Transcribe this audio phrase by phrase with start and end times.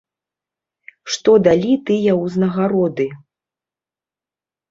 [1.15, 3.07] Што далі тыя ўзнагароды?